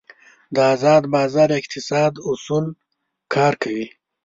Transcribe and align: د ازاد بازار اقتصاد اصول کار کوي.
د 0.55 0.57
ازاد 0.73 1.03
بازار 1.13 1.49
اقتصاد 1.59 2.13
اصول 2.29 2.65
کار 3.33 3.53
کوي. 3.63 3.87